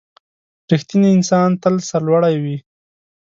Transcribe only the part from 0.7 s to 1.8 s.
•رښتینی انسان تل